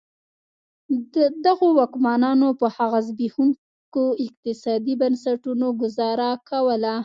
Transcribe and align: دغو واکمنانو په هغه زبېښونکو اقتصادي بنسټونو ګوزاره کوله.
دغو 1.45 1.67
واکمنانو 1.79 2.47
په 2.59 2.67
هغه 2.77 2.99
زبېښونکو 3.07 4.03
اقتصادي 4.25 4.93
بنسټونو 5.01 5.67
ګوزاره 5.81 6.29
کوله. 6.49 6.95